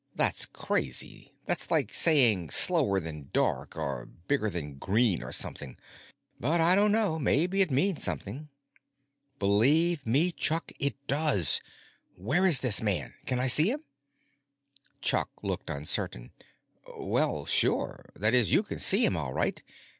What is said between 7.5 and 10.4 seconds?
it means something." "Believe me,